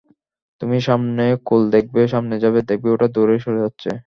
[0.61, 3.89] তুমি সামনে কূল দেখবে, সামনে যাবে, দেখবে ওটা দূরে সরে যাচ্ছে।